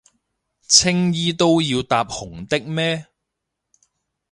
[0.63, 3.05] 青衣都要搭紅的咩？